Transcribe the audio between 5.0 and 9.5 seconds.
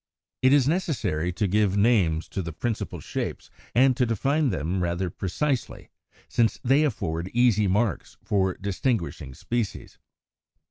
precisely, since they afford easy marks for distinguishing